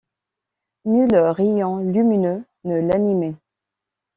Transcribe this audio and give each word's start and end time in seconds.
Nul 0.85 1.13
rayon 1.35 1.77
lumineux 1.93 2.41
ne 2.63 2.81
l’animait. 2.81 3.35